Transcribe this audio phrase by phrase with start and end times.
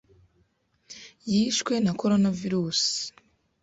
[1.31, 2.81] yishwe na Corona virus